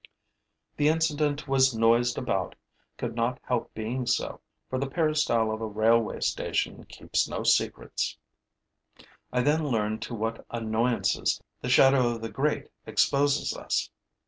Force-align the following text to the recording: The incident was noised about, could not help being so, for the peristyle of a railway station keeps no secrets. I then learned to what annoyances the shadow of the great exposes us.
The 0.77 0.87
incident 0.87 1.47
was 1.47 1.77
noised 1.77 2.17
about, 2.17 2.55
could 2.97 3.13
not 3.13 3.39
help 3.43 3.71
being 3.75 4.07
so, 4.07 4.41
for 4.67 4.79
the 4.79 4.89
peristyle 4.89 5.51
of 5.51 5.61
a 5.61 5.67
railway 5.67 6.21
station 6.21 6.85
keeps 6.85 7.29
no 7.29 7.43
secrets. 7.43 8.17
I 9.31 9.41
then 9.41 9.67
learned 9.67 10.01
to 10.01 10.15
what 10.15 10.43
annoyances 10.49 11.39
the 11.61 11.69
shadow 11.69 12.07
of 12.15 12.23
the 12.23 12.31
great 12.31 12.69
exposes 12.87 13.55
us. 13.55 13.91